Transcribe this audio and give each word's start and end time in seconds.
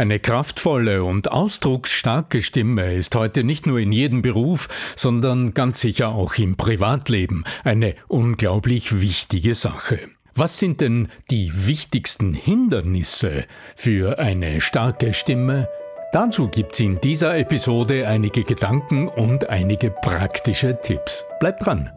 Eine 0.00 0.18
kraftvolle 0.18 1.04
und 1.04 1.30
ausdrucksstarke 1.30 2.40
Stimme 2.40 2.94
ist 2.94 3.14
heute 3.14 3.44
nicht 3.44 3.66
nur 3.66 3.80
in 3.80 3.92
jedem 3.92 4.22
Beruf, 4.22 4.70
sondern 4.96 5.52
ganz 5.52 5.82
sicher 5.82 6.08
auch 6.08 6.36
im 6.36 6.56
Privatleben 6.56 7.44
eine 7.64 7.94
unglaublich 8.08 9.02
wichtige 9.02 9.54
Sache. 9.54 9.98
Was 10.34 10.58
sind 10.58 10.80
denn 10.80 11.08
die 11.30 11.52
wichtigsten 11.66 12.32
Hindernisse 12.32 13.44
für 13.76 14.18
eine 14.18 14.62
starke 14.62 15.12
Stimme? 15.12 15.68
Dazu 16.14 16.48
gibt's 16.48 16.80
in 16.80 16.98
dieser 17.02 17.36
Episode 17.36 18.08
einige 18.08 18.42
Gedanken 18.44 19.06
und 19.06 19.50
einige 19.50 19.90
praktische 19.90 20.80
Tipps. 20.80 21.26
Bleibt 21.40 21.66
dran! 21.66 21.90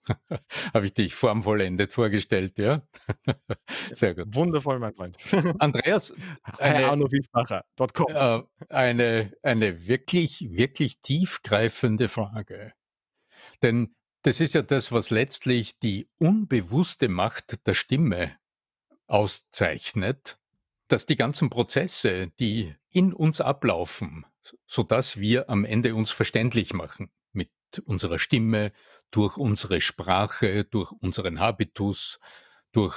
Habe 0.74 0.86
ich 0.86 0.94
dich 0.94 1.14
formvollendet 1.14 1.92
vorgestellt, 1.92 2.58
ja? 2.58 2.82
Sehr 3.92 4.14
gut. 4.14 4.34
Wundervoll, 4.34 4.78
mein 4.78 4.94
Freund. 4.94 5.16
Andreas, 5.58 6.14
eine, 6.58 6.82
äh, 8.08 8.42
eine, 8.68 9.32
eine 9.42 9.86
wirklich, 9.86 10.48
wirklich 10.50 11.00
tiefgreifende 11.00 12.08
Frage. 12.08 12.72
Denn 13.62 13.94
das 14.22 14.40
ist 14.40 14.54
ja 14.54 14.62
das, 14.62 14.92
was 14.92 15.10
letztlich 15.10 15.78
die 15.78 16.08
unbewusste 16.18 17.08
Macht 17.08 17.66
der 17.66 17.74
Stimme 17.74 18.36
auszeichnet, 19.06 20.38
dass 20.88 21.06
die 21.06 21.16
ganzen 21.16 21.50
Prozesse, 21.50 22.28
die 22.40 22.74
in 22.90 23.12
uns 23.12 23.40
ablaufen, 23.40 24.24
sodass 24.66 25.18
wir 25.18 25.50
am 25.50 25.64
Ende 25.64 25.94
uns 25.94 26.10
verständlich 26.10 26.72
machen 26.72 27.10
unserer 27.78 28.18
Stimme, 28.18 28.72
durch 29.10 29.36
unsere 29.36 29.80
Sprache, 29.80 30.64
durch 30.64 30.92
unseren 30.92 31.40
Habitus, 31.40 32.18
durch 32.72 32.96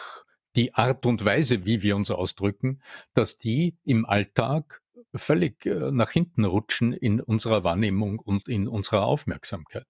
die 0.56 0.74
Art 0.74 1.06
und 1.06 1.24
Weise, 1.24 1.66
wie 1.66 1.84
wir 1.84 1.96
uns 1.96 2.10
ausdrücken, 2.10 2.82
dass 3.14 3.38
die 3.38 3.78
im 3.84 4.06
Alltag 4.06 4.82
völlig 5.16 5.66
äh, 5.66 5.92
nach 5.92 6.10
hinten 6.12 6.46
rutschen 6.46 6.94
in 6.94 7.22
unserer 7.22 7.64
Wahrnehmung 7.64 8.20
und 8.20 8.48
in 8.48 8.68
unserer 8.68 9.04
Aufmerksamkeit. 9.04 9.88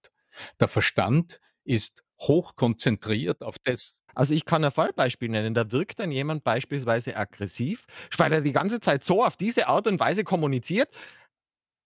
Der 0.60 0.68
Verstand 0.68 1.40
ist 1.64 2.04
hochkonzentriert 2.20 3.44
auf 3.44 3.58
das. 3.60 3.98
Also 4.16 4.34
ich 4.34 4.46
kann 4.46 4.64
ein 4.64 4.72
Fallbeispiel 4.72 5.30
nennen. 5.30 5.54
Da 5.54 5.72
wirkt 5.72 6.00
dann 6.00 6.12
jemand 6.12 6.44
beispielsweise 6.44 7.16
aggressiv, 7.16 7.86
weil 8.18 8.34
er 8.34 8.42
die 8.42 8.52
ganze 8.52 8.80
Zeit 8.80 9.04
so 9.04 9.24
auf 9.24 9.38
diese 9.38 9.68
Art 9.68 9.86
und 9.86 10.00
Weise 10.00 10.24
kommuniziert, 10.24 10.90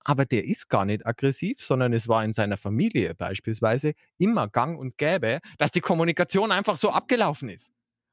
aber 0.03 0.25
der 0.25 0.45
ist 0.45 0.69
gar 0.69 0.85
nicht 0.85 1.05
aggressiv, 1.05 1.61
sondern 1.61 1.93
es 1.93 2.07
war 2.07 2.23
in 2.23 2.33
seiner 2.33 2.57
Familie 2.57 3.15
beispielsweise 3.15 3.93
immer 4.17 4.47
gang 4.47 4.79
und 4.79 4.97
gäbe, 4.97 5.39
dass 5.57 5.71
die 5.71 5.81
Kommunikation 5.81 6.51
einfach 6.51 6.77
so 6.77 6.91
abgelaufen 6.91 7.49
ist. 7.49 7.71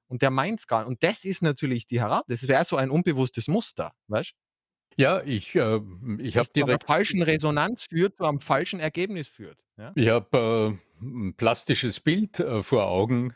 Und 0.09 0.23
der 0.23 0.31
meint 0.31 0.61
es 0.61 0.67
gar 0.67 0.81
nicht. 0.81 0.89
Und 0.89 1.03
das 1.03 1.25
ist 1.25 1.43
natürlich 1.43 1.87
die 1.87 2.01
Herausforderung. 2.01 2.27
Das 2.29 2.49
wäre 2.49 2.65
so 2.65 2.77
ein 2.77 2.91
unbewusstes 2.91 3.49
Muster, 3.49 3.93
weißt 4.09 4.33
Ja, 4.97 5.23
ich, 5.23 5.55
äh, 5.55 5.81
ich 6.19 6.37
habe 6.37 6.49
direkt. 6.49 6.55
Zu 6.55 6.65
einer 6.65 6.79
falschen 6.81 7.23
Resonanz 7.23 7.83
führt, 7.83 8.17
zu 8.17 8.25
einem 8.25 8.41
falschen 8.41 8.81
Ergebnis 8.81 9.29
führt. 9.29 9.59
Ja? 9.77 9.93
Ich 9.95 10.09
habe 10.09 10.79
äh, 11.01 11.05
ein 11.05 11.35
plastisches 11.35 12.01
Bild 12.01 12.41
äh, 12.41 12.63
vor 12.63 12.87
Augen. 12.87 13.35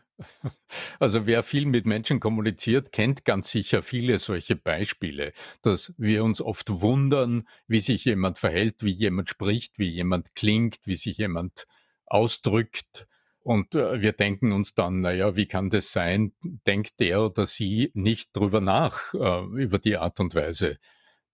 Also 0.98 1.26
wer 1.26 1.42
viel 1.42 1.66
mit 1.66 1.86
Menschen 1.86 2.20
kommuniziert, 2.20 2.92
kennt 2.92 3.24
ganz 3.24 3.50
sicher 3.50 3.82
viele 3.82 4.18
solche 4.18 4.56
Beispiele, 4.56 5.32
dass 5.62 5.94
wir 5.98 6.24
uns 6.24 6.40
oft 6.40 6.80
wundern, 6.80 7.46
wie 7.66 7.80
sich 7.80 8.04
jemand 8.04 8.38
verhält, 8.38 8.76
wie 8.82 8.92
jemand 8.92 9.28
spricht, 9.28 9.78
wie 9.78 9.88
jemand 9.88 10.34
klingt, 10.34 10.78
wie 10.84 10.96
sich 10.96 11.18
jemand 11.18 11.66
ausdrückt. 12.06 13.06
Und 13.40 13.74
äh, 13.74 14.00
wir 14.00 14.12
denken 14.12 14.52
uns 14.52 14.74
dann, 14.74 15.00
naja, 15.00 15.36
wie 15.36 15.46
kann 15.46 15.68
das 15.70 15.92
sein? 15.92 16.32
Denkt 16.66 17.00
der 17.00 17.22
oder 17.22 17.44
sie 17.44 17.90
nicht 17.94 18.36
drüber 18.36 18.60
nach, 18.60 19.12
äh, 19.14 19.44
über 19.62 19.78
die 19.78 19.96
Art 19.96 20.20
und 20.20 20.34
Weise 20.34 20.78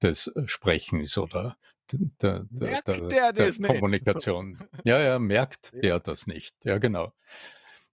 des 0.02 0.32
Sprechens 0.46 1.18
oder 1.18 1.58
der, 1.92 2.46
der, 2.50 2.82
der, 2.82 3.32
der 3.32 3.52
Kommunikation. 3.52 4.58
Ja, 4.84 5.00
ja, 5.00 5.18
merkt 5.18 5.72
der 5.82 6.00
das 6.00 6.26
nicht. 6.26 6.64
Ja, 6.64 6.78
genau. 6.78 7.12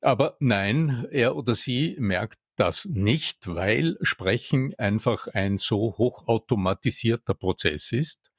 Aber 0.05 0.37
nein, 0.39 1.07
er 1.09 1.35
oder 1.35 1.55
sie 1.55 1.95
merkt 1.97 2.37
das 2.57 2.85
nicht, 2.85 3.47
weil 3.47 3.97
Sprechen 4.03 4.71
einfach 4.77 5.27
ein 5.29 5.57
so 5.57 5.95
hochautomatisierter 5.97 7.33
Prozess 7.33 7.91
ist, 7.91 8.31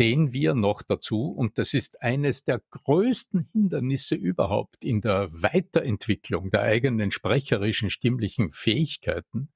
den 0.00 0.32
wir 0.32 0.56
noch 0.56 0.82
dazu, 0.82 1.30
und 1.30 1.58
das 1.58 1.74
ist 1.74 2.02
eines 2.02 2.42
der 2.42 2.60
größten 2.72 3.48
Hindernisse 3.52 4.16
überhaupt 4.16 4.84
in 4.84 5.00
der 5.00 5.28
Weiterentwicklung 5.30 6.50
der 6.50 6.62
eigenen 6.62 7.12
sprecherischen 7.12 7.88
stimmlichen 7.88 8.50
Fähigkeiten, 8.50 9.50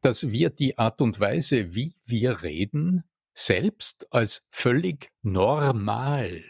dass 0.00 0.30
wir 0.30 0.48
die 0.48 0.78
Art 0.78 1.02
und 1.02 1.20
Weise, 1.20 1.74
wie 1.74 1.92
wir 2.06 2.40
reden, 2.40 3.04
selbst 3.34 4.06
als 4.10 4.46
völlig 4.50 5.12
normal, 5.20 6.42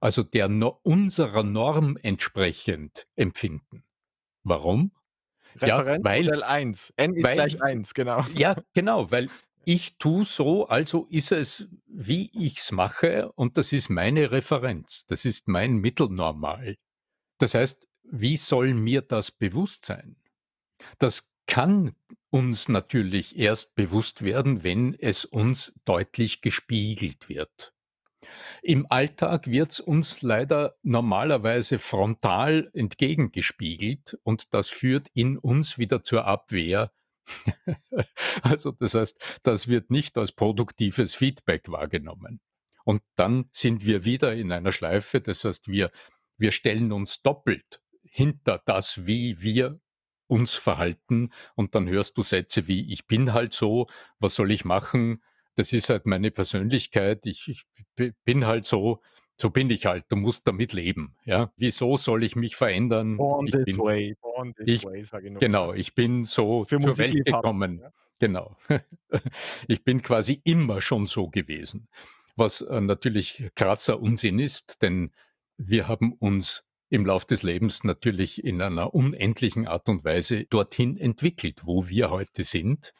also 0.00 0.22
der 0.22 0.48
no 0.48 0.80
unserer 0.82 1.42
Norm 1.42 1.96
entsprechend 2.02 3.06
empfinden. 3.16 3.84
Warum? 4.42 4.92
Referenzmodell 5.56 6.40
ja, 6.40 6.46
1. 6.46 6.94
N 6.96 7.14
ist 7.14 7.24
weil, 7.24 7.34
gleich 7.34 7.62
1, 7.62 7.94
genau. 7.94 8.24
Ja, 8.34 8.56
genau, 8.74 9.10
weil 9.10 9.28
ich 9.64 9.98
tue 9.98 10.24
so, 10.24 10.66
also 10.68 11.06
ist 11.10 11.32
es, 11.32 11.68
wie 11.86 12.30
ich 12.32 12.58
es 12.58 12.72
mache, 12.72 13.30
und 13.32 13.58
das 13.58 13.72
ist 13.72 13.90
meine 13.90 14.30
Referenz. 14.30 15.04
Das 15.06 15.24
ist 15.24 15.48
mein 15.48 15.76
Mittelnormal. 15.76 16.76
Das 17.38 17.54
heißt, 17.54 17.86
wie 18.04 18.36
soll 18.36 18.74
mir 18.74 19.02
das 19.02 19.30
bewusst 19.30 19.86
sein? 19.86 20.16
Das 20.98 21.30
kann 21.46 21.94
uns 22.30 22.68
natürlich 22.68 23.38
erst 23.38 23.74
bewusst 23.74 24.22
werden, 24.22 24.62
wenn 24.62 24.94
es 24.94 25.24
uns 25.24 25.74
deutlich 25.84 26.42
gespiegelt 26.42 27.28
wird. 27.28 27.72
Im 28.62 28.86
Alltag 28.90 29.46
wird 29.48 29.72
es 29.72 29.80
uns 29.80 30.22
leider 30.22 30.76
normalerweise 30.82 31.78
frontal 31.78 32.70
entgegengespiegelt 32.72 34.18
und 34.22 34.54
das 34.54 34.68
führt 34.68 35.08
in 35.14 35.38
uns 35.38 35.78
wieder 35.78 36.02
zur 36.02 36.26
Abwehr. 36.26 36.92
also 38.42 38.72
das 38.72 38.94
heißt, 38.94 39.40
das 39.42 39.68
wird 39.68 39.90
nicht 39.90 40.18
als 40.18 40.32
produktives 40.32 41.14
Feedback 41.14 41.70
wahrgenommen. 41.70 42.40
Und 42.84 43.02
dann 43.16 43.48
sind 43.52 43.84
wir 43.84 44.04
wieder 44.04 44.32
in 44.34 44.52
einer 44.52 44.72
Schleife, 44.72 45.20
das 45.20 45.44
heißt, 45.44 45.68
wir, 45.68 45.90
wir 46.38 46.50
stellen 46.50 46.92
uns 46.92 47.22
doppelt 47.22 47.82
hinter 48.02 48.60
das, 48.64 49.06
wie 49.06 49.40
wir 49.40 49.80
uns 50.26 50.54
verhalten 50.54 51.30
und 51.56 51.74
dann 51.74 51.88
hörst 51.88 52.16
du 52.16 52.22
Sätze 52.22 52.68
wie 52.68 52.92
ich 52.92 53.06
bin 53.06 53.32
halt 53.32 53.52
so, 53.52 53.88
was 54.20 54.36
soll 54.36 54.52
ich 54.52 54.64
machen? 54.64 55.22
Das 55.60 55.74
ist 55.74 55.90
halt 55.90 56.06
meine 56.06 56.30
Persönlichkeit, 56.30 57.26
ich, 57.26 57.46
ich 57.46 58.14
bin 58.24 58.46
halt 58.46 58.64
so, 58.64 59.02
so 59.36 59.50
bin 59.50 59.68
ich 59.68 59.84
halt, 59.84 60.06
du 60.08 60.16
musst 60.16 60.48
damit 60.48 60.72
leben. 60.72 61.18
Ja? 61.26 61.52
Wieso 61.58 61.98
soll 61.98 62.24
ich 62.24 62.34
mich 62.34 62.56
verändern? 62.56 63.18
Born 63.18 63.46
ich 63.46 63.52
this 63.52 63.64
bin, 63.66 63.76
way, 63.76 64.16
born 64.22 64.54
this 64.54 64.66
ich, 64.66 64.84
way, 64.86 65.04
sage 65.04 65.26
ich 65.26 65.32
nur. 65.32 65.40
genau, 65.40 65.74
ich 65.74 65.94
bin 65.94 66.24
so 66.24 66.64
Für 66.64 66.80
zur 66.80 66.96
Welt 66.96 67.12
Musikliebhaber. 67.12 67.42
gekommen. 67.42 67.80
Ja? 67.80 67.92
Genau. 68.20 68.56
Ich 69.68 69.84
bin 69.84 70.00
quasi 70.00 70.40
immer 70.44 70.80
schon 70.80 71.06
so 71.06 71.28
gewesen. 71.28 71.88
Was 72.36 72.62
äh, 72.62 72.80
natürlich 72.80 73.50
krasser 73.54 74.00
Unsinn 74.00 74.38
ist, 74.38 74.80
denn 74.80 75.10
wir 75.58 75.88
haben 75.88 76.14
uns 76.14 76.64
im 76.88 77.04
Lauf 77.04 77.26
des 77.26 77.42
Lebens 77.42 77.84
natürlich 77.84 78.42
in 78.42 78.62
einer 78.62 78.94
unendlichen 78.94 79.68
Art 79.68 79.90
und 79.90 80.06
Weise 80.06 80.46
dorthin 80.46 80.96
entwickelt, 80.96 81.60
wo 81.64 81.86
wir 81.90 82.08
heute 82.08 82.44
sind. 82.44 82.94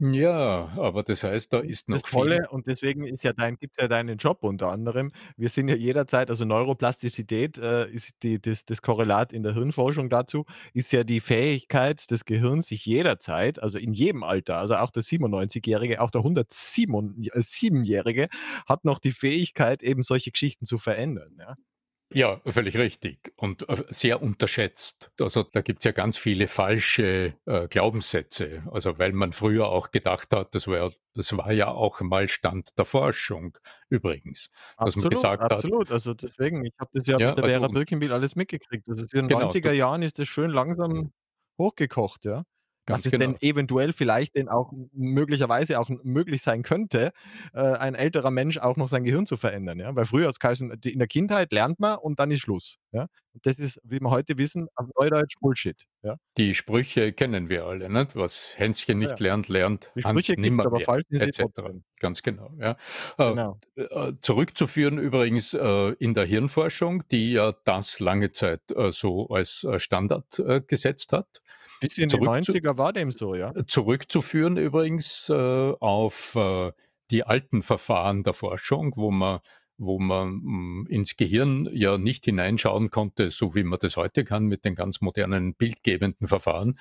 Ja, 0.00 0.68
aber 0.76 1.02
das 1.02 1.24
heißt, 1.24 1.54
da 1.54 1.60
ist 1.60 1.88
Das 1.88 1.88
noch 1.88 2.06
viel. 2.06 2.26
Tolle 2.26 2.48
und 2.50 2.66
deswegen 2.66 3.04
ist 3.04 3.24
ja 3.24 3.32
dein 3.32 3.56
gibt's 3.56 3.78
ja 3.80 3.88
deinen 3.88 4.18
Job 4.18 4.44
unter 4.44 4.68
anderem. 4.70 5.10
Wir 5.38 5.48
sind 5.48 5.68
ja 5.68 5.74
jederzeit 5.74 6.28
also 6.28 6.44
Neuroplastizität, 6.44 7.56
äh, 7.56 7.88
ist 7.90 8.22
die 8.22 8.38
das 8.38 8.66
das 8.66 8.82
Korrelat 8.82 9.32
in 9.32 9.42
der 9.42 9.54
Hirnforschung 9.54 10.10
dazu, 10.10 10.44
ist 10.74 10.92
ja 10.92 11.02
die 11.02 11.20
Fähigkeit 11.20 12.10
des 12.10 12.26
Gehirns, 12.26 12.66
sich 12.68 12.84
jederzeit, 12.84 13.58
also 13.62 13.78
in 13.78 13.94
jedem 13.94 14.22
Alter, 14.22 14.58
also 14.58 14.74
auch 14.76 14.90
der 14.90 15.02
97-Jährige, 15.02 16.02
auch 16.02 16.10
der 16.10 16.20
107-Jährige 16.20 18.28
hat 18.66 18.84
noch 18.84 18.98
die 18.98 19.12
Fähigkeit, 19.12 19.82
eben 19.82 20.02
solche 20.02 20.30
Geschichten 20.30 20.66
zu 20.66 20.76
verändern, 20.76 21.36
ja. 21.38 21.56
Ja, 22.12 22.40
völlig 22.46 22.76
richtig 22.76 23.32
und 23.36 23.68
äh, 23.68 23.82
sehr 23.88 24.22
unterschätzt. 24.22 25.10
Also 25.20 25.42
da 25.42 25.60
gibt's 25.60 25.84
ja 25.84 25.90
ganz 25.90 26.16
viele 26.16 26.46
falsche 26.46 27.34
äh, 27.46 27.66
Glaubenssätze. 27.66 28.62
Also 28.70 28.96
weil 28.98 29.12
man 29.12 29.32
früher 29.32 29.66
auch 29.68 29.90
gedacht 29.90 30.32
hat, 30.32 30.54
das 30.54 30.68
war, 30.68 30.92
das 31.14 31.36
war 31.36 31.50
ja 31.52 31.68
auch 31.68 32.00
mal 32.02 32.28
Stand 32.28 32.78
der 32.78 32.84
Forschung 32.84 33.58
übrigens, 33.88 34.50
dass 34.78 34.94
man 34.94 35.06
Absolut, 35.06 35.10
gesagt 35.10 35.42
hat, 35.42 35.52
absolut. 35.52 35.90
Also 35.90 36.14
deswegen, 36.14 36.64
ich 36.64 36.74
habe 36.78 36.90
das 36.94 37.06
ja 37.08 37.18
ja, 37.18 37.30
mit 37.30 37.38
der 37.38 37.44
also 37.44 37.58
Vera 37.58 37.68
Birkenbiel 37.68 38.12
alles 38.12 38.36
mitgekriegt. 38.36 38.88
Also 38.88 39.02
in 39.02 39.08
den 39.08 39.28
genau, 39.28 39.48
90er 39.48 39.60
du, 39.62 39.74
Jahren 39.74 40.02
ist 40.02 40.18
das 40.20 40.28
schön 40.28 40.50
langsam 40.50 41.12
hochgekocht, 41.58 42.24
ja. 42.24 42.44
Dass 42.86 43.02
ganz 43.02 43.06
es 43.06 43.10
denn 43.18 43.20
genau. 43.20 43.38
eventuell 43.40 43.92
vielleicht 43.92 44.36
denn 44.36 44.48
auch 44.48 44.72
möglicherweise 44.92 45.78
auch 45.80 45.90
möglich 46.02 46.42
sein 46.42 46.62
könnte, 46.62 47.12
äh, 47.52 47.60
ein 47.60 47.94
älterer 47.94 48.30
Mensch 48.30 48.58
auch 48.58 48.76
noch 48.76 48.88
sein 48.88 49.04
Gehirn 49.04 49.26
zu 49.26 49.36
verändern, 49.36 49.78
ja? 49.80 49.94
Weil 49.94 50.06
früher 50.06 50.32
die 50.76 50.92
in 50.92 50.98
der 50.98 51.08
Kindheit 51.08 51.52
lernt 51.52 51.80
man 51.80 51.98
und 51.98 52.20
dann 52.20 52.30
ist 52.30 52.40
Schluss, 52.40 52.76
ja? 52.92 53.06
Das 53.42 53.58
ist, 53.58 53.78
wie 53.84 54.00
wir 54.00 54.10
heute 54.10 54.38
wissen, 54.38 54.68
auf 54.76 54.86
Neudeutsch 54.98 55.34
Bullshit, 55.40 55.82
ja? 56.02 56.16
Die 56.38 56.54
Sprüche 56.54 57.12
kennen 57.12 57.48
wir 57.48 57.66
alle, 57.66 57.90
nicht? 57.90 58.16
Was 58.16 58.58
Hänschen 58.58 58.98
nicht 58.98 59.18
ja. 59.20 59.26
lernt, 59.26 59.48
lernt 59.48 59.90
Die 59.96 60.04
Hans 60.04 60.26
Sprüche 60.26 60.40
gibt's, 60.40 60.66
aber 60.66 60.78
nimmermehr, 60.78 60.84
falsch 60.84 61.04
etc. 61.10 61.42
Ganz 61.98 62.22
genau, 62.22 62.52
ja. 62.58 62.76
Äh, 63.18 63.30
Genau. 63.30 63.60
äh, 63.74 64.12
zurückzuführen 64.20 64.98
übrigens 64.98 65.52
äh, 65.54 65.92
in 65.98 66.14
der 66.14 66.24
Hirnforschung, 66.24 67.02
die 67.10 67.32
ja 67.32 67.52
das 67.64 68.00
lange 68.00 68.32
Zeit 68.32 68.62
äh, 68.74 68.90
so 68.92 69.28
als 69.28 69.64
äh, 69.64 69.78
Standard 69.78 70.38
äh, 70.38 70.60
gesetzt 70.66 71.12
hat. 71.12 71.42
Bis 71.80 71.98
in 71.98 72.08
die 72.08 72.16
Zurückzu 72.16 72.52
90er 72.52 72.78
war 72.78 72.92
dem 72.92 73.12
so, 73.12 73.34
ja? 73.34 73.52
zurückzuführen 73.66 74.56
übrigens 74.56 75.28
äh, 75.28 75.34
auf 75.80 76.34
äh, 76.36 76.72
die 77.10 77.24
alten 77.24 77.62
Verfahren 77.62 78.24
der 78.24 78.32
Forschung, 78.32 78.92
wo 78.96 79.10
man 79.10 79.40
wo 79.78 79.98
man 79.98 80.40
mh, 80.42 80.88
ins 80.88 81.16
Gehirn 81.16 81.68
ja 81.70 81.98
nicht 81.98 82.24
hineinschauen 82.24 82.90
konnte, 82.90 83.28
so 83.28 83.54
wie 83.54 83.62
man 83.62 83.78
das 83.78 83.96
heute 83.96 84.24
kann 84.24 84.46
mit 84.46 84.64
den 84.64 84.74
ganz 84.74 85.02
modernen 85.02 85.54
bildgebenden 85.54 86.26
Verfahren, 86.26 86.78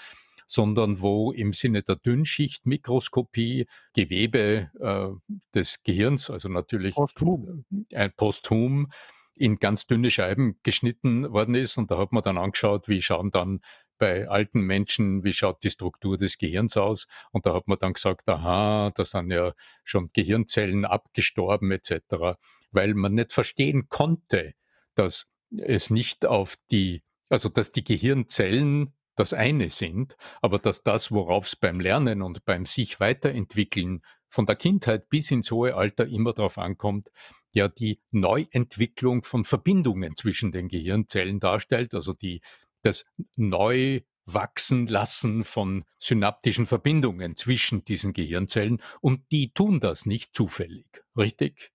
sondern 0.48 1.02
wo 1.02 1.32
im 1.32 1.54
Sinne 1.54 1.82
der 1.82 1.98
Dünnschichtmikroskopie 1.98 3.66
Gewebe 3.94 4.70
äh, 4.80 5.36
des 5.54 5.84
Gehirns, 5.84 6.30
also 6.30 6.50
natürlich 6.50 6.96
Posthum. 6.96 7.66
äh, 7.92 7.96
ein 7.98 8.14
posthum 8.16 8.92
in 9.38 9.58
ganz 9.58 9.86
dünne 9.86 10.10
Scheiben 10.10 10.58
geschnitten 10.64 11.32
worden 11.34 11.56
ist. 11.56 11.78
Und 11.78 11.92
da 11.92 11.98
hat 11.98 12.14
man 12.14 12.24
dann 12.24 12.38
angeschaut, 12.38 12.88
wie 12.88 13.02
schauen 13.02 13.32
dann 13.32 13.60
bei 13.98 14.28
alten 14.28 14.62
Menschen, 14.62 15.24
wie 15.24 15.34
schaut 15.34 15.64
die 15.64 15.70
Struktur 15.70 16.18
des 16.18 16.38
Gehirns 16.38 16.78
aus? 16.78 17.08
Und 17.32 17.46
da 17.46 17.54
hat 17.54 17.68
man 17.68 17.78
dann 17.80 17.94
gesagt, 17.94 18.28
aha, 18.30 18.92
da 18.96 19.06
sind 19.06 19.32
ja 19.32 19.54
schon 19.84 20.10
Gehirnzellen 20.14 20.86
abgestorben 20.86 21.72
etc., 21.72 22.38
weil 22.72 22.94
man 22.94 23.14
nicht 23.14 23.32
verstehen 23.32 23.88
konnte, 23.90 24.54
dass 24.96 25.32
es 25.58 25.90
nicht 25.90 26.26
auf 26.26 26.58
die, 26.72 27.04
also 27.30 27.50
dass 27.50 27.72
die 27.72 27.84
Gehirnzellen 27.84 28.94
das 29.16 29.34
eine 29.34 29.70
sind, 29.70 30.18
aber 30.42 30.60
dass 30.60 30.84
das, 30.84 31.12
worauf 31.12 31.48
es 31.48 31.56
beim 31.56 31.80
Lernen 31.80 32.22
und 32.22 32.44
beim 32.46 32.66
sich 32.66 33.00
weiterentwickeln 33.00 34.02
von 34.28 34.46
der 34.46 34.58
Kindheit 34.58 35.10
bis 35.10 35.32
ins 35.32 35.52
hohe 35.52 35.76
Alter 35.76 36.06
immer 36.08 36.34
darauf 36.34 36.58
ankommt, 36.58 37.10
ja 37.54 37.70
die 37.70 38.02
Neuentwicklung 38.12 39.24
von 39.24 39.46
Verbindungen 39.46 40.16
zwischen 40.16 40.52
den 40.52 40.68
Gehirnzellen 40.68 41.40
darstellt, 41.40 41.94
also 41.94 42.14
die 42.14 42.42
das 42.86 43.06
neu 43.36 44.02
wachsen 44.26 44.88
lassen 44.88 45.44
von 45.44 45.86
synaptischen 46.00 46.66
Verbindungen 46.66 47.36
zwischen 47.36 47.86
diesen 47.86 48.14
Gehirnzellen 48.14 48.82
und 49.02 49.22
die 49.32 49.54
tun 49.54 49.80
das 49.80 50.06
nicht 50.06 50.36
zufällig, 50.36 51.04
richtig? 51.16 51.72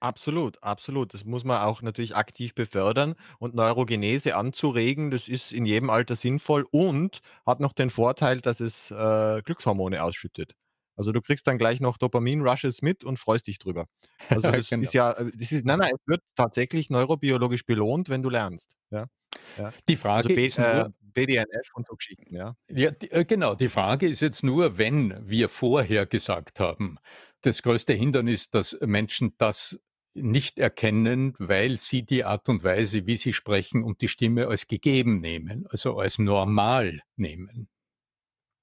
Absolut, 0.00 0.62
absolut. 0.62 1.14
Das 1.14 1.24
muss 1.24 1.44
man 1.44 1.62
auch 1.62 1.80
natürlich 1.80 2.14
aktiv 2.14 2.54
befördern 2.54 3.14
und 3.38 3.54
Neurogenese 3.54 4.36
anzuregen, 4.36 5.10
das 5.10 5.26
ist 5.26 5.52
in 5.52 5.64
jedem 5.64 5.88
Alter 5.88 6.16
sinnvoll 6.16 6.66
und 6.70 7.20
hat 7.46 7.60
noch 7.60 7.72
den 7.72 7.88
Vorteil, 7.88 8.40
dass 8.42 8.60
es, 8.60 8.90
äh, 8.90 9.40
Glückshormone 9.42 10.02
ausschüttet. 10.02 10.54
Also, 10.96 11.12
du 11.12 11.20
kriegst 11.20 11.46
dann 11.46 11.58
gleich 11.58 11.80
noch 11.80 11.98
Dopamin-Rushes 11.98 12.82
mit 12.82 13.04
und 13.04 13.18
freust 13.18 13.46
dich 13.46 13.58
drüber. 13.58 13.86
Also, 14.30 14.50
das 14.50 14.60
ist 14.62 14.70
genau. 14.70 14.90
ja 14.92 15.12
äh, 15.12 15.30
das 15.34 15.52
ist 15.52 15.64
nein, 15.64 15.78
nein, 15.78 15.92
es 15.94 16.06
wird 16.06 16.22
tatsächlich 16.36 16.90
neurobiologisch 16.90 17.64
belohnt, 17.66 18.08
wenn 18.08 18.22
du 18.22 18.30
lernst, 18.30 18.76
ja, 18.90 19.06
ja. 19.56 19.72
Die 19.88 19.96
Also, 19.96 20.02
Frage 20.02 20.34
B 20.34 20.46
ist 20.46 20.58
äh, 20.58 20.84
BDNF 21.14 21.68
und 21.74 21.86
so 21.86 21.94
Geschichten, 21.94 22.34
ja. 22.34 22.54
ja, 22.68 22.90
die, 22.90 23.10
äh, 23.10 23.24
genau, 23.24 23.54
die 23.54 23.68
Frage 23.68 24.08
ist 24.08 24.20
jetzt 24.20 24.42
nur, 24.44 24.78
wenn 24.78 25.14
wir 25.28 25.48
vorher 25.48 26.06
gesagt 26.06 26.60
haben, 26.60 26.98
das 27.42 27.62
größte 27.62 27.92
Hindernis, 27.94 28.50
dass 28.50 28.78
Menschen 28.80 29.34
das 29.38 29.80
nicht 30.14 30.58
erkennen, 30.58 31.34
weil 31.38 31.76
sie 31.76 32.04
die 32.04 32.24
Art 32.24 32.48
und 32.48 32.64
Weise, 32.64 33.06
wie 33.06 33.16
sie 33.16 33.32
sprechen 33.32 33.84
und 33.84 34.00
die 34.00 34.08
Stimme 34.08 34.48
als 34.48 34.66
gegeben 34.66 35.20
nehmen, 35.20 35.66
also 35.68 35.98
als 35.98 36.18
normal 36.18 37.02
nehmen. 37.16 37.68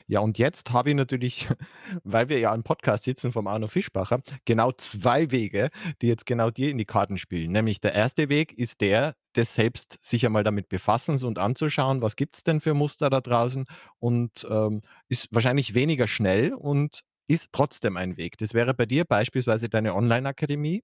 Ja, 0.07 0.19
und 0.19 0.37
jetzt 0.37 0.71
habe 0.71 0.89
ich 0.89 0.95
natürlich, 0.95 1.47
weil 2.03 2.29
wir 2.29 2.39
ja 2.39 2.51
am 2.53 2.63
Podcast 2.63 3.03
sitzen 3.05 3.31
vom 3.31 3.47
Arno 3.47 3.67
Fischbacher, 3.67 4.21
genau 4.45 4.71
2 4.71 5.31
Wege, 5.31 5.69
die 6.01 6.07
jetzt 6.07 6.25
genau 6.25 6.49
dir 6.51 6.69
in 6.69 6.77
die 6.77 6.85
Karten 6.85 7.17
spielen. 7.17 7.51
Nämlich 7.51 7.81
der 7.81 7.93
erste 7.93 8.29
Weg 8.29 8.53
ist 8.57 8.81
der 8.81 9.15
des 9.35 9.55
selbst 9.55 9.97
sich 10.01 10.25
einmal 10.25 10.43
damit 10.43 10.69
Befassens 10.69 11.23
und 11.23 11.39
anzuschauen, 11.39 12.01
was 12.01 12.15
gibt's 12.15 12.43
denn 12.43 12.61
für 12.61 12.73
Muster 12.75 13.09
da 13.09 13.19
draußen 13.21 13.65
und, 13.99 14.45
ähm, 14.49 14.81
ist 15.09 15.27
wahrscheinlich 15.31 15.73
weniger 15.73 16.07
schnell 16.07 16.53
und 16.53 17.01
ist 17.27 17.49
trotzdem 17.51 17.97
ein 17.97 18.17
Weg. 18.17 18.37
Das 18.37 18.53
wäre 18.53 18.73
bei 18.73 18.85
dir 18.85 19.05
beispielsweise 19.05 19.69
deine 19.69 19.95
Online-Akademie. 19.95 20.83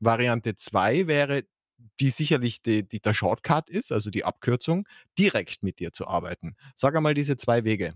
Variante 0.00 0.54
2 0.56 1.06
wäre, 1.06 1.44
die 2.00 2.10
sicherlich 2.10 2.62
die 2.62 2.88
die 2.88 3.00
der 3.00 3.14
Shortcut 3.14 3.70
ist, 3.70 3.92
also 3.92 4.10
die 4.10 4.24
Abkürzung, 4.24 4.86
direkt 5.18 5.62
mit 5.62 5.78
dir 5.80 5.92
zu 5.92 6.06
arbeiten. 6.08 6.56
Sag 6.74 6.96
einmal 6.96 7.14
diese 7.14 7.36
2 7.36 7.64
Wege. 7.64 7.94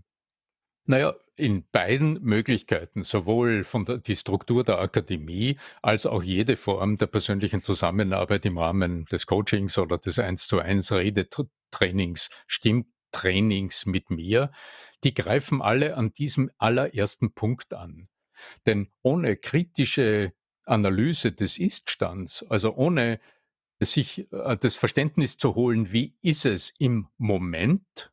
Naja, 0.87 1.15
in 1.37 1.65
beiden 1.71 2.23
Möglichkeiten, 2.23 3.03
sowohl 3.03 3.65
von 3.65 3.85
der 3.85 3.99
die 3.99 4.17
Struktur 4.17 4.63
der 4.63 4.79
Akademie 4.79 5.59
als 5.83 6.07
auch 6.07 6.23
jede 6.23 6.57
Form 6.57 6.99
der 6.99 7.07
persönlichen 7.07 7.63
Zusammenarbeit 7.63 8.45
im 8.45 8.59
Rahmen 8.59 9.07
des 9.07 9.27
Coachings 9.27 9.79
oder 9.79 9.99
des 9.99 10.19
Eins-zu-eins 10.19 10.93
Redetrainings, 10.93 12.31
Stimmtrainings 12.47 13.87
mit 13.87 14.11
mir, 14.11 14.51
die 15.03 15.15
greifen 15.15 15.63
alle 15.63 15.97
an 15.97 16.13
diesem 16.13 16.51
allerersten 16.59 17.33
Punkt 17.33 17.73
an. 17.73 18.09
Denn 18.67 18.89
ohne 19.03 19.37
kritische 19.37 20.33
Analyse 20.65 21.33
des 21.33 21.59
Iststands, 21.59 22.45
also 22.49 22.75
ohne 22.75 23.21
sich 23.81 24.31
äh, 24.33 24.57
das 24.59 24.77
Verständnis 24.77 25.39
zu 25.39 25.55
holen, 25.55 25.93
wie 25.93 26.17
ist 26.23 26.45
es 26.45 26.75
im 26.79 27.09
Moment, 27.17 28.13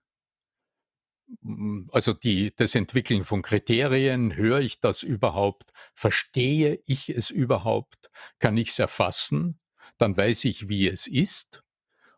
also 1.91 2.13
die 2.13 2.53
das 2.55 2.75
Entwickeln 2.75 3.23
von 3.23 3.41
Kriterien, 3.41 4.35
höre 4.35 4.59
ich 4.59 4.79
das 4.79 5.03
überhaupt? 5.03 5.71
Verstehe 5.93 6.79
ich 6.85 7.09
es 7.09 7.29
überhaupt? 7.29 8.09
Kann 8.39 8.57
ich's 8.57 8.79
erfassen? 8.79 9.59
Dann 9.97 10.15
weiß 10.15 10.45
ich, 10.45 10.69
wie 10.69 10.87
es 10.87 11.07
ist. 11.07 11.63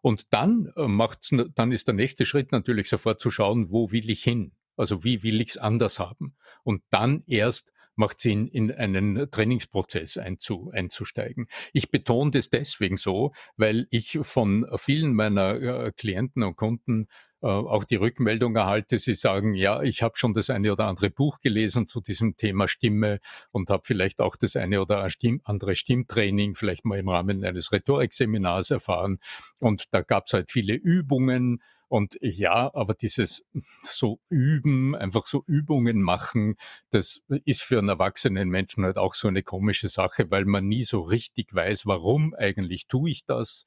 Und 0.02 0.34
dann 0.34 0.72
äh, 0.76 0.88
macht's 0.88 1.32
dann 1.56 1.72
ist 1.72 1.88
der 1.88 1.96
nächste 1.96 2.26
Schritt 2.26 2.52
natürlich 2.52 2.90
sofort 2.90 3.20
zu 3.20 3.32
schauen, 3.32 3.72
wo 3.72 3.92
will 3.92 4.10
ich 4.10 4.24
hin? 4.24 4.54
Also, 4.78 5.04
wie 5.04 5.24
will 5.24 5.42
ich's 5.42 5.58
anders 5.58 6.00
haben? 6.00 6.38
Und 6.64 6.84
dann 6.90 7.24
erst 7.28 7.74
macht 8.00 8.22
Sinn, 8.22 8.48
in 8.48 8.72
einen 8.72 9.30
Trainingsprozess 9.30 10.18
einzu, 10.18 10.72
einzusteigen. 10.74 11.48
Ich 11.74 11.92
betone 11.92 12.32
das 12.32 12.50
deswegen 12.50 12.96
so, 12.96 13.34
weil 13.58 13.88
ich 13.92 14.20
von 14.22 14.66
vielen 14.78 15.14
meiner 15.14 15.56
äh, 15.56 15.92
Klienten 15.92 16.44
und 16.44 16.56
Kunden 16.56 17.10
auch 17.42 17.84
die 17.86 17.96
Rückmeldung 17.96 18.56
erhalte, 18.56 18.98
sie 18.98 19.14
sagen, 19.14 19.56
ja, 19.56 19.82
ich 19.82 20.04
habe 20.04 20.18
schon 20.18 20.34
das 20.34 20.50
eine 20.50 20.72
oder 20.74 20.88
andere 20.88 21.10
Buch 21.10 21.40
gelesen 21.40 21.88
zu 21.88 22.02
diesem 22.02 22.36
Thema 22.36 22.68
Stimme 22.68 23.20
und 23.52 23.70
habe 23.70 23.84
vielleicht 23.86 24.20
auch 24.20 24.36
das 24.36 24.56
eine 24.56 24.82
oder 24.82 25.08
andere 25.44 25.76
Stimmtraining 25.76 26.56
vielleicht 26.56 26.86
mal 26.86 27.00
im 27.00 27.08
Rahmen 27.08 27.46
eines 27.46 27.72
Rhetorikseminars 27.72 28.72
erfahren. 28.72 29.20
Und 29.60 29.86
da 29.92 30.02
gab 30.02 30.26
es 30.28 30.34
halt 30.34 30.52
viele 30.52 30.74
Übungen. 30.74 31.62
Und 31.88 32.18
ja, 32.22 32.70
aber 32.76 32.94
dieses 32.94 33.48
so 33.82 34.20
üben, 34.30 34.96
einfach 34.96 35.26
so 35.26 35.44
Übungen 35.48 36.02
machen, 36.02 36.56
das 36.92 37.22
ist 37.46 37.64
für 37.64 37.80
einen 37.80 37.90
erwachsenen 37.90 38.50
Menschen 38.50 38.84
halt 38.84 38.98
auch 38.98 39.16
so 39.16 39.28
eine 39.28 39.44
komische 39.44 39.88
Sache, 39.88 40.30
weil 40.30 40.46
man 40.46 40.68
nie 40.68 40.84
so 40.84 41.02
richtig 41.02 41.56
weiß, 41.56 41.88
warum 41.88 42.36
eigentlich 42.36 42.88
tue 42.88 43.10
ich 43.10 43.26
das. 43.26 43.66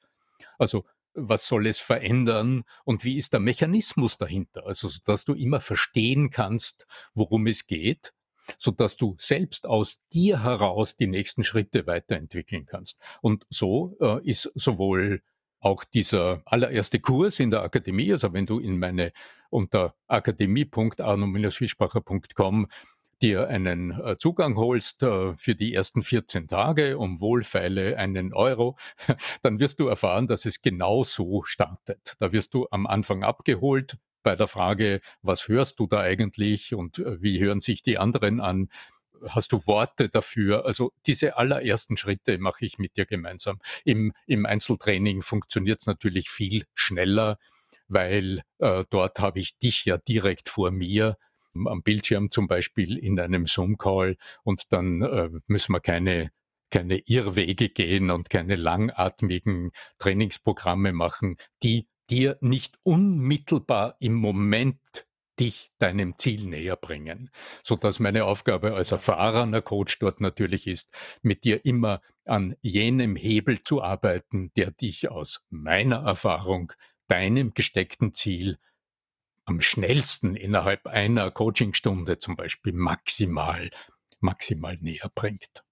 Also 0.57 0.85
was 1.13 1.47
soll 1.47 1.67
es 1.67 1.79
verändern 1.79 2.63
und 2.85 3.03
wie 3.03 3.17
ist 3.17 3.33
der 3.33 3.39
Mechanismus 3.39 4.17
dahinter? 4.17 4.65
Also, 4.65 4.89
dass 5.05 5.25
du 5.25 5.33
immer 5.33 5.59
verstehen 5.59 6.29
kannst, 6.29 6.85
worum 7.13 7.47
es 7.47 7.67
geht, 7.67 8.13
so 8.57 8.71
dass 8.71 8.97
du 8.97 9.15
selbst 9.19 9.65
aus 9.65 10.01
dir 10.11 10.43
heraus 10.43 10.97
die 10.97 11.07
nächsten 11.07 11.43
Schritte 11.43 11.87
weiterentwickeln 11.87 12.65
kannst. 12.65 12.97
Und 13.21 13.45
so 13.49 13.95
äh, 13.99 14.23
ist 14.27 14.51
sowohl 14.55 15.21
auch 15.59 15.83
dieser 15.85 16.41
allererste 16.45 16.99
Kurs 16.99 17.39
in 17.39 17.51
der 17.51 17.61
Akademie, 17.63 18.11
also 18.11 18.33
wenn 18.33 18.45
du 18.45 18.59
in 18.59 18.77
meine 18.77 19.13
unter 19.49 19.95
akademie.arno-fischbacher.com 20.07 22.67
dir 23.23 23.47
einen 23.47 23.91
äh, 23.91 24.17
Zugang 24.17 24.57
holst 24.57 25.01
äh, 25.01 25.35
für 25.37 25.55
die 25.55 25.73
ersten 25.73 26.03
14 26.03 26.47
Tage 26.47 26.97
um 26.97 27.21
wohlfeile 27.21 27.97
einen 27.97 28.33
Euro, 28.33 28.77
dann 29.41 29.59
wirst 29.59 29.79
du 29.79 29.87
erfahren, 29.87 30.27
dass 30.27 30.45
es 30.45 30.61
genau 30.61 31.03
so 31.03 31.41
startet. 31.43 32.15
Da 32.19 32.33
wirst 32.33 32.53
du 32.53 32.67
am 32.69 32.85
Anfang 32.85 33.23
abgeholt 33.23 33.97
bei 34.23 34.35
der 34.35 34.47
Frage, 34.47 34.99
was 35.21 35.47
hörst 35.47 35.79
du 35.79 35.87
da 35.87 36.01
eigentlich 36.01 36.75
und 36.75 36.99
äh, 36.99 37.21
wie 37.21 37.39
hören 37.39 37.61
sich 37.61 37.81
die 37.81 37.97
anderen 37.97 38.41
an? 38.41 38.69
Hast 39.25 39.53
du 39.53 39.65
Worte 39.67 40.09
dafür? 40.09 40.65
Also 40.65 40.91
diese 41.05 41.37
allerersten 41.37 41.95
Schritte 41.95 42.37
mache 42.39 42.65
ich 42.65 42.77
mit 42.77 42.97
dir 42.97 43.05
gemeinsam. 43.05 43.59
Im, 43.85 44.11
im 44.27 44.45
Einzeltraining 44.45 45.21
funktioniert 45.21 45.79
es 45.79 45.87
natürlich 45.87 46.29
viel 46.29 46.65
schneller, 46.73 47.37
weil 47.87 48.41
äh, 48.59 48.83
dort 48.89 49.19
habe 49.19 49.39
ich 49.39 49.57
dich 49.59 49.85
ja 49.85 49.97
direkt 49.97 50.49
vor 50.49 50.71
mir 50.71 51.15
am 51.65 51.83
Bildschirm 51.83 52.31
zum 52.31 52.47
Beispiel 52.47 52.97
in 52.97 53.19
einem 53.19 53.45
Zoom-Call 53.45 54.17
und 54.43 54.71
dann 54.71 55.01
äh, 55.01 55.29
müssen 55.47 55.73
wir 55.73 55.79
keine 55.79 56.31
keine 56.73 56.97
Irrwege 57.05 57.69
gehen 57.69 58.09
und 58.09 58.31
keine 58.31 58.55
langatmigen 58.55 59.71
Trainingsprogramme 59.99 60.91
machen, 60.91 61.37
die 61.61 61.87
dir 62.09 62.37
nicht 62.41 62.79
unmittelbar 62.81 63.95
im 63.99 64.15
Moment 64.15 64.79
dich 65.39 65.71
deinem 65.77 66.17
Ziel 66.17 66.47
näher 66.47 66.75
bringen, 66.75 67.29
so 67.61 67.75
dass 67.75 67.99
meine 67.99 68.25
Aufgabe 68.25 68.73
als 68.73 68.91
erfahrener 68.91 69.61
Coach 69.61 69.99
dort 69.99 70.19
natürlich 70.21 70.65
ist, 70.65 70.91
mit 71.21 71.43
dir 71.43 71.63
immer 71.63 72.01
an 72.25 72.55
jenem 72.61 73.15
Hebel 73.15 73.61
zu 73.61 73.81
arbeiten, 73.81 74.51
der 74.55 74.71
dich 74.71 75.09
aus 75.09 75.45
meiner 75.49 76.03
Erfahrung 76.03 76.73
deinem 77.07 77.53
gesteckten 77.53 78.13
Ziel 78.13 78.57
am 79.45 79.61
schnellsten 79.61 80.35
innerhalb 80.35 80.87
einer 80.87 81.31
Coachingstunde 81.31 82.19
zum 82.19 82.35
Beispiel 82.35 82.73
maximal, 82.73 83.69
maximal 84.19 84.77
näher 84.79 85.09
bringt. 85.13 85.63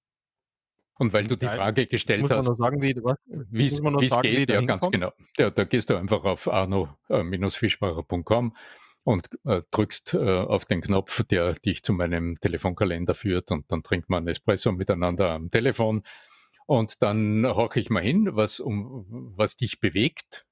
Und 0.96 1.14
weil 1.14 1.26
du 1.26 1.36
die 1.36 1.48
Frage 1.48 1.88
gestellt 1.88 2.30
hast, 2.30 2.48
wie 2.50 3.66
es 3.66 3.82
geht, 4.22 4.52
ja 4.52 4.62
ganz 4.62 4.88
genau. 4.92 5.12
Ja, 5.38 5.50
da 5.50 5.64
gehst 5.64 5.90
du 5.90 5.96
einfach 5.96 6.26
auf 6.26 6.48
arno-fischbacher.com 6.48 8.56
und 9.04 9.30
äh, 9.46 9.64
drückst 9.72 10.14
äh, 10.14 10.42
auf 10.42 10.66
den 10.66 10.82
Knopf, 10.82 11.24
der 11.24 11.54
dich 11.54 11.82
zu 11.84 11.94
meinem 11.94 12.40
Telefonkalender 12.40 13.16
führt 13.16 13.50
und 13.52 13.72
dann 13.72 13.82
trinkt 13.82 14.12
man 14.12 14.28
Espresso 14.28 14.72
miteinander 14.74 15.32
am 15.32 15.50
Telefon 15.50 16.04
und 16.68 17.02
dann 17.02 17.48
horche 17.48 17.80
ich 17.80 17.90
mal 17.90 18.04
hin, 18.04 18.30
was, 18.34 18.60
um, 18.60 19.34
was 19.36 19.58
dich 19.58 19.80
bewegt, 19.80 20.46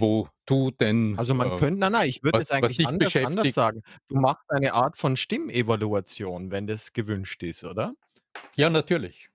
wo 0.00 0.28
du 0.46 0.70
denn. 0.70 1.14
Also 1.16 1.34
man 1.34 1.48
äh, 1.48 1.54
könnte, 1.54 1.78
nein, 1.80 1.92
nein, 1.92 2.08
ich 2.08 2.22
würde 2.22 2.42
es 2.42 2.50
eigentlich 2.50 2.84
anders, 2.84 3.20
anders 3.22 3.52
sagen. 3.54 3.82
Du 4.08 4.16
machst 4.16 4.44
eine 4.48 4.74
Art 4.74 4.98
von 4.98 5.16
Stimmevaluation, 5.16 6.50
wenn 6.50 6.66
das 6.66 6.92
gewünscht 6.92 7.42
ist, 7.42 7.64
oder? 7.64 7.94
Ja, 8.56 8.70
natürlich. 8.70 9.28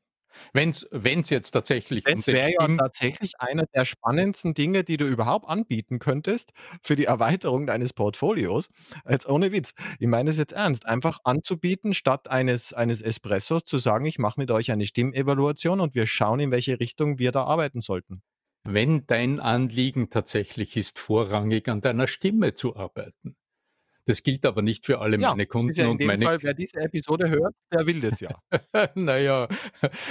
Wenn 0.53 0.69
es 0.69 1.29
jetzt 1.29 1.51
tatsächlich 1.51 2.05
Das 2.05 2.31
wäre 2.31 2.49
ja 2.51 2.67
tatsächlich 2.77 3.33
einer 3.39 3.65
der 3.75 3.85
spannendsten 3.85 4.53
Dinge, 4.53 4.83
die 4.83 4.97
du 4.97 5.05
überhaupt 5.05 5.47
anbieten 5.49 5.99
könntest 5.99 6.51
für 6.83 6.95
die 6.95 7.05
Erweiterung 7.05 7.65
deines 7.67 7.93
Portfolios. 7.93 8.69
Jetzt 9.07 9.27
ohne 9.27 9.51
Witz. 9.51 9.73
Ich 9.99 10.07
meine 10.07 10.29
es 10.29 10.37
jetzt 10.37 10.53
ernst. 10.53 10.85
Einfach 10.85 11.19
anzubieten, 11.23 11.93
statt 11.93 12.29
eines 12.29 12.73
eines 12.73 13.01
Espressos 13.01 13.65
zu 13.65 13.77
sagen: 13.79 14.05
„Ich 14.05 14.17
mache 14.19 14.39
mit 14.39 14.51
euch 14.51 14.71
eine 14.71 14.85
Stimmevaluation 14.85 15.79
und 15.81 15.95
wir 15.95 16.07
schauen, 16.07 16.39
in 16.39 16.51
welche 16.51 16.79
Richtung 16.79 17.19
wir 17.19 17.31
da 17.31 17.43
arbeiten 17.43 17.81
sollten.“ 17.81 18.21
Wenn 18.63 19.05
dein 19.07 19.39
Anliegen 19.39 20.09
tatsächlich 20.09 20.77
ist, 20.77 20.99
vorrangig 20.99 21.67
an 21.69 21.81
deiner 21.81 22.07
Stimme 22.07 22.53
zu 22.53 22.75
arbeiten. 22.75 23.35
Das 24.09 24.23
gilt 24.23 24.43
aber 24.43 24.63
nicht 24.63 24.87
für 24.87 25.01
alle 25.01 25.19
ja, 25.19 25.29
meine 25.29 25.45
Kunden 25.45 25.75
ja 25.75 25.83
in 25.83 25.91
und 25.91 26.01
dem 26.01 26.07
meine. 26.07 26.25
Fall, 26.25 26.41
wer 26.41 26.55
diese 26.55 26.79
Episode 26.79 27.29
hört, 27.29 27.53
der 27.71 27.85
will 27.85 28.01
das 28.01 28.19
ja. 28.19 28.31
naja, 28.95 29.47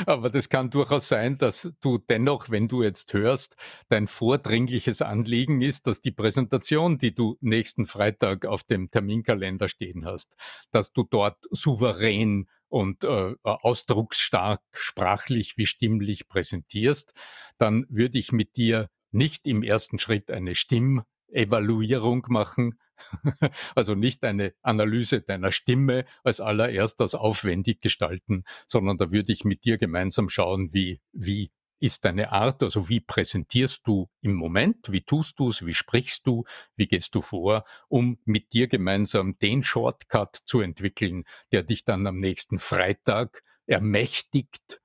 aber 0.07 0.31
das 0.31 0.49
kann 0.49 0.71
durchaus 0.71 1.09
sein, 1.09 1.37
dass 1.37 1.75
du 1.81 1.99
dennoch, 1.99 2.49
wenn 2.49 2.69
du 2.69 2.85
jetzt 2.85 3.13
hörst, 3.13 3.57
dein 3.89 4.07
vordringliches 4.07 5.03
Anliegen 5.03 5.63
ist, 5.63 5.89
dass 5.89 6.01
die 6.01 6.13
Präsentation, 6.13 6.99
die 6.99 7.13
du 7.13 7.39
nächsten 7.41 7.87
Freitag 7.87 8.47
auf 8.47 8.63
dem 8.63 8.89
Terminkalender 8.93 9.67
stehen 9.67 10.05
hast, 10.05 10.37
dass 10.71 10.93
du 10.93 11.03
dort 11.03 11.49
souverän 11.51 12.47
und 12.69 13.05
äh, 13.05 13.35
ausdrucksstark 13.43 14.61
sprachlich 14.73 15.57
wie 15.57 15.67
stimmlich 15.67 16.29
präsentierst, 16.29 17.15
dann 17.57 17.87
würde 17.89 18.19
ich 18.19 18.33
mit 18.33 18.57
dir 18.57 18.89
nicht 19.11 19.47
im 19.47 19.63
ersten 19.63 19.99
Schritt 19.99 20.31
eine 20.31 20.55
Stimmevaluierung 20.55 22.27
machen, 22.29 22.79
also 23.75 23.95
nicht 23.95 24.25
eine 24.25 24.55
Analyse 24.63 25.21
deiner 25.23 25.53
Stimme 25.53 26.05
als 26.25 26.41
allererstes 26.41 27.15
aufwendig 27.15 27.81
gestalten, 27.81 28.45
sondern 28.67 28.99
da 28.99 29.13
würde 29.13 29.33
ich 29.33 29.45
mit 29.45 29.65
dir 29.65 29.79
gemeinsam 29.79 30.29
schauen, 30.29 30.73
wie, 30.73 31.01
wie 31.13 31.51
ist 31.81 32.05
deine 32.05 32.33
Art, 32.33 32.63
also 32.63 32.89
wie 32.89 33.01
präsentierst 33.01 33.87
du 33.87 34.09
im 34.21 34.35
Moment, 34.35 34.91
wie 34.91 35.03
tust 35.03 35.39
du 35.39 35.49
es, 35.49 35.65
wie 35.65 35.75
sprichst 35.75 36.27
du, 36.27 36.45
wie 36.77 36.87
gehst 36.87 37.15
du 37.15 37.23
vor, 37.23 37.65
um 37.89 38.19
mit 38.25 38.53
dir 38.53 38.69
gemeinsam 38.69 39.39
den 39.39 39.63
Shortcut 39.63 40.37
zu 40.45 40.61
entwickeln, 40.61 41.25
der 41.53 41.63
dich 41.63 41.85
dann 41.85 42.07
am 42.07 42.19
nächsten 42.19 42.59
Freitag 42.59 43.43
ermächtigt, 43.67 44.81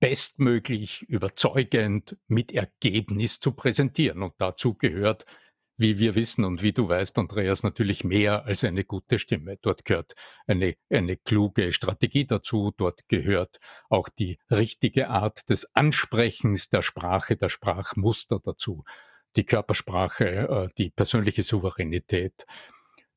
bestmöglich 0.00 1.02
überzeugend 1.02 2.16
mit 2.26 2.52
Ergebnis 2.52 3.38
zu 3.38 3.52
präsentieren. 3.52 4.22
Und 4.22 4.34
dazu 4.38 4.74
gehört 4.74 5.24
wie 5.76 5.98
wir 5.98 6.14
wissen 6.14 6.44
und 6.44 6.62
wie 6.62 6.72
du 6.72 6.88
weißt, 6.88 7.18
Andreas, 7.18 7.62
natürlich 7.62 8.04
mehr 8.04 8.44
als 8.44 8.64
eine 8.64 8.84
gute 8.84 9.18
Stimme. 9.18 9.58
Dort 9.62 9.84
gehört 9.84 10.14
eine, 10.46 10.76
eine 10.90 11.16
kluge 11.16 11.72
Strategie 11.72 12.26
dazu. 12.26 12.72
Dort 12.76 13.08
gehört 13.08 13.58
auch 13.88 14.08
die 14.08 14.38
richtige 14.50 15.08
Art 15.08 15.48
des 15.50 15.74
Ansprechens 15.74 16.68
der 16.68 16.82
Sprache, 16.82 17.36
der 17.36 17.48
Sprachmuster 17.48 18.40
dazu. 18.42 18.84
Die 19.36 19.44
Körpersprache, 19.44 20.26
äh, 20.26 20.68
die 20.76 20.90
persönliche 20.90 21.42
Souveränität, 21.42 22.46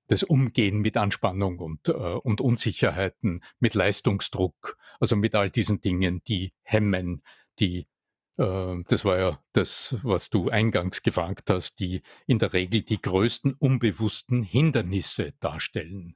das 0.07 0.23
Umgehen 0.23 0.79
mit 0.79 0.97
Anspannung 0.97 1.59
und, 1.59 1.89
äh, 1.89 1.91
und 1.91 2.41
Unsicherheiten, 2.41 3.43
mit 3.59 3.73
Leistungsdruck, 3.73 4.77
also 4.99 5.15
mit 5.15 5.35
all 5.35 5.49
diesen 5.49 5.81
Dingen, 5.81 6.21
die 6.27 6.53
hemmen, 6.63 7.21
die 7.59 7.87
das 8.37 9.05
war 9.05 9.17
ja 9.17 9.39
das, 9.53 9.97
was 10.03 10.29
du 10.29 10.49
eingangs 10.49 11.03
gefragt 11.03 11.49
hast, 11.49 11.79
die 11.79 12.01
in 12.27 12.39
der 12.39 12.53
Regel 12.53 12.81
die 12.81 13.01
größten 13.01 13.53
unbewussten 13.53 14.43
Hindernisse 14.43 15.33
darstellen, 15.39 16.15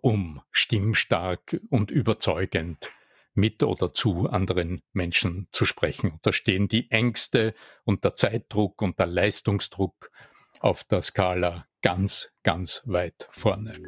um 0.00 0.42
stimmstark 0.52 1.60
und 1.70 1.90
überzeugend 1.90 2.92
mit 3.34 3.62
oder 3.62 3.92
zu 3.92 4.28
anderen 4.28 4.82
Menschen 4.92 5.48
zu 5.50 5.64
sprechen. 5.64 6.12
Und 6.12 6.26
da 6.26 6.32
stehen 6.32 6.68
die 6.68 6.90
Ängste 6.90 7.54
und 7.84 8.04
der 8.04 8.14
Zeitdruck 8.14 8.80
und 8.80 8.98
der 8.98 9.06
Leistungsdruck 9.06 10.10
auf 10.60 10.84
der 10.84 11.02
Skala 11.02 11.66
ganz, 11.82 12.32
ganz 12.42 12.82
weit 12.86 13.28
vorne. 13.30 13.78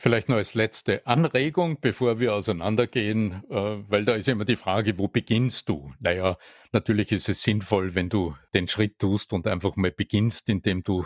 Vielleicht 0.00 0.28
noch 0.28 0.36
als 0.36 0.54
letzte 0.54 1.04
Anregung, 1.08 1.80
bevor 1.80 2.20
wir 2.20 2.32
auseinandergehen, 2.32 3.42
äh, 3.50 3.90
weil 3.90 4.04
da 4.04 4.14
ist 4.14 4.28
immer 4.28 4.44
die 4.44 4.54
Frage, 4.54 4.96
wo 4.96 5.08
beginnst 5.08 5.68
du? 5.68 5.92
Naja, 5.98 6.38
natürlich 6.70 7.10
ist 7.10 7.28
es 7.28 7.42
sinnvoll, 7.42 7.96
wenn 7.96 8.08
du 8.08 8.36
den 8.54 8.68
Schritt 8.68 9.00
tust 9.00 9.32
und 9.32 9.48
einfach 9.48 9.74
mal 9.74 9.90
beginnst, 9.90 10.48
indem 10.48 10.84
du 10.84 11.04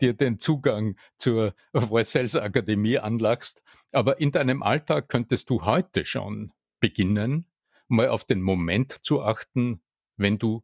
dir 0.00 0.14
den 0.14 0.38
Zugang 0.38 0.96
zur 1.16 1.56
Voice 1.72 2.36
Akademie 2.36 2.98
anlachst. 2.98 3.64
Aber 3.90 4.20
in 4.20 4.30
deinem 4.30 4.62
Alltag 4.62 5.08
könntest 5.08 5.50
du 5.50 5.64
heute 5.64 6.04
schon 6.04 6.52
beginnen, 6.78 7.50
mal 7.88 8.08
auf 8.08 8.22
den 8.24 8.40
Moment 8.40 8.92
zu 8.92 9.20
achten, 9.20 9.82
wenn 10.16 10.38
du 10.38 10.62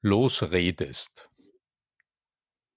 losredest. 0.00 1.28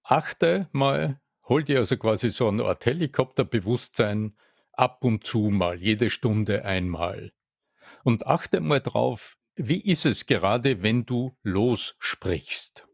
Achte 0.02 0.68
mal, 0.72 1.18
hol 1.48 1.64
dir 1.64 1.78
also 1.78 1.96
quasi 1.96 2.30
so 2.30 2.48
eine 2.48 2.64
Art 2.64 2.84
Helikopterbewusstsein 2.86 4.36
ab 4.72 5.04
und 5.04 5.24
zu 5.24 5.50
mal, 5.50 5.80
jede 5.80 6.10
Stunde 6.10 6.64
einmal. 6.64 7.32
Und 8.04 8.26
achte 8.26 8.60
mal 8.60 8.80
drauf, 8.80 9.36
wie 9.56 9.80
ist 9.80 10.06
es 10.06 10.26
gerade, 10.26 10.82
wenn 10.82 11.04
du 11.04 11.36
lossprichst? 11.42 12.86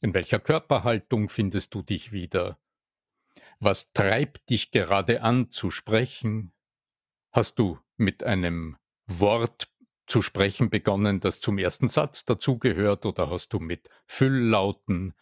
In 0.00 0.14
welcher 0.14 0.38
Körperhaltung 0.38 1.28
findest 1.28 1.74
du 1.74 1.82
dich 1.82 2.12
wieder? 2.12 2.58
Was 3.58 3.92
treibt 3.92 4.48
dich 4.50 4.70
gerade 4.70 5.22
an 5.22 5.50
zu 5.50 5.70
sprechen? 5.70 6.52
Hast 7.32 7.58
du 7.58 7.78
mit 7.96 8.22
einem 8.24 8.76
Wort 9.06 9.68
zu 10.06 10.22
sprechen 10.22 10.70
begonnen, 10.70 11.20
das 11.20 11.40
zum 11.40 11.58
ersten 11.58 11.88
Satz 11.88 12.24
dazugehört, 12.24 13.04
oder 13.04 13.30
hast 13.30 13.52
du 13.52 13.58
mit 13.58 13.88
Fülllauten 14.06 15.14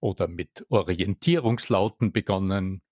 oder 0.00 0.28
mit 0.28 0.66
Orientierungslauten 0.68 2.12
begonnen? 2.12 2.82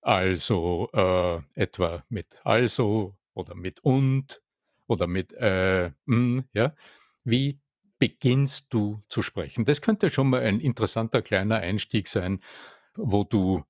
Also 0.00 0.88
äh, 0.92 1.40
etwa 1.54 2.04
mit 2.08 2.40
also 2.44 3.16
oder 3.34 3.54
mit 3.54 3.80
und 3.80 4.42
oder 4.86 5.06
mit 5.06 5.32
äh, 5.32 5.90
mh, 6.04 6.44
ja. 6.52 6.74
Wie 7.24 7.60
beginnst 7.98 8.66
du 8.70 9.02
zu 9.08 9.22
sprechen? 9.22 9.64
Das 9.64 9.80
könnte 9.80 10.10
schon 10.10 10.30
mal 10.30 10.42
ein 10.42 10.60
interessanter 10.60 11.22
kleiner 11.22 11.56
Einstieg 11.56 12.06
sein, 12.06 12.40
wo 12.94 13.24
du 13.24 13.64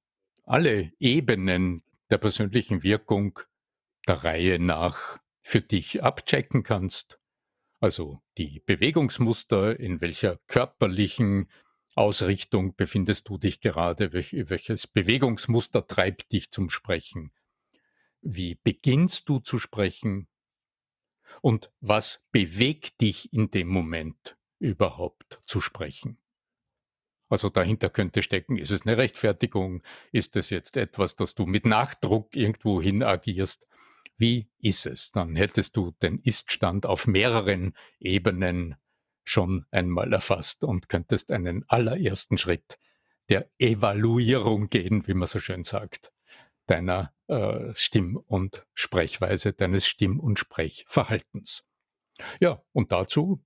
alle 0.45 0.91
Ebenen 0.99 1.83
der 2.11 2.19
persönlichen 2.19 2.83
Wirkung 2.83 3.41
der 4.07 4.25
Reihe 4.25 4.59
nach 4.59 5.19
für 5.43 5.61
dich 5.61 6.03
abchecken 6.03 6.63
kannst. 6.63 7.19
Also 7.81 8.21
die 8.39 8.61
Bewegungsmuster, 8.65 9.79
in 9.79 10.01
welcher 10.01 10.39
körperlichen 10.47 11.49
Ausrichtung 11.97 12.77
befindest 12.77 13.29
du 13.29 13.39
dich 13.39 13.61
gerade, 13.61 14.13
welches 14.13 14.87
Bewegungsmuster 14.87 15.87
treibt 15.87 16.31
dich 16.31 16.51
zum 16.51 16.69
Sprechen? 16.69 17.33
Wie 18.21 18.57
beginnst 18.57 19.29
du 19.29 19.39
zu 19.39 19.59
sprechen? 19.59 20.29
Und 21.41 21.73
was 21.81 22.27
bewegt 22.33 23.01
dich 23.01 23.33
in 23.33 23.51
dem 23.51 23.69
Moment 23.69 24.37
überhaupt 24.59 25.41
zu 25.47 25.61
sprechen? 25.61 26.19
Also 27.29 27.49
dahinter 27.49 27.89
könnte 27.89 28.23
stecken, 28.23 28.59
ist 28.59 28.71
es 28.71 28.87
eine 28.87 28.99
Rechtfertigung? 28.99 29.83
Ist 30.13 30.37
es 30.37 30.51
jetzt 30.51 30.77
etwas, 30.77 31.17
das 31.17 31.35
du 31.35 31.47
mit 31.47 31.65
Nachdruck 31.65 32.37
irgendwo 32.37 32.81
hin 32.81 33.03
agierst? 33.03 33.67
Wie 34.19 34.51
ist 34.59 34.87
es? 34.87 35.13
Dann 35.13 35.35
hättest 35.35 35.77
du 35.77 35.93
den 36.03 36.21
Iststand 36.21 36.85
auf 36.85 37.07
mehreren 37.07 37.75
Ebenen 37.99 38.77
schon 39.29 39.67
einmal 39.71 40.13
erfasst 40.13 40.65
und 40.65 40.89
könntest 40.89 41.31
einen 41.31 41.65
allerersten 41.69 42.39
Schritt 42.39 42.79
der 43.29 43.51
Evaluierung 43.59 44.69
gehen, 44.69 45.07
wie 45.07 45.15
man 45.15 45.27
so 45.27 45.39
schön 45.39 45.65
sagt 45.65 46.13
deiner 46.67 47.15
äh, 47.29 47.73
Stimm- 47.75 48.17
und 48.17 48.67
Sprechweise, 48.75 49.53
deines 49.53 49.87
Stimm- 49.87 50.21
und 50.21 50.39
Sprechverhaltens. 50.39 51.65
Ja, 52.41 52.63
und 52.73 52.93
dazu 52.93 53.43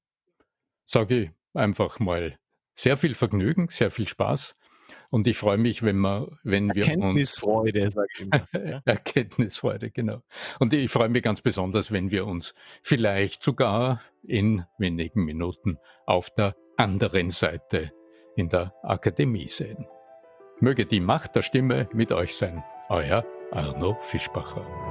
sage 0.84 1.16
ich 1.16 1.30
einfach 1.54 2.00
mal 2.00 2.38
sehr 2.74 2.96
viel 2.96 3.14
Vergnügen, 3.14 3.68
sehr 3.68 3.90
viel 3.90 4.08
Spaß. 4.08 4.56
Und 5.10 5.26
ich 5.26 5.36
freue 5.36 5.58
mich, 5.58 5.82
wenn 5.82 5.98
wir, 5.98 6.28
wenn 6.44 6.72
wir 6.72 6.84
Erkenntnisfreude, 6.84 7.90
immer. 8.20 8.46
Ja? 8.52 8.80
Erkenntnisfreude, 8.84 9.90
genau. 9.90 10.22
Und 10.60 10.72
ich 10.72 10.90
freue 10.90 11.08
mich 11.08 11.22
ganz 11.22 11.40
besonders, 11.40 11.90
wenn 11.90 12.10
wir 12.12 12.26
uns 12.26 12.54
vielleicht 12.82 13.42
sogar 13.42 14.00
in 14.22 14.64
wenigen 14.78 15.24
Minuten 15.24 15.78
auf 16.06 16.30
der 16.30 16.54
anderen 16.76 17.28
Seite 17.28 17.92
in 18.36 18.48
der 18.48 18.72
Akademie 18.82 19.48
sehen. 19.48 19.86
Möge 20.60 20.86
die 20.86 21.00
Macht 21.00 21.36
der 21.36 21.42
Stimme 21.42 21.88
mit 21.92 22.12
euch 22.12 22.36
sein. 22.36 22.62
Euer 22.88 23.24
Arno 23.50 23.96
Fischbacher. 23.98 24.89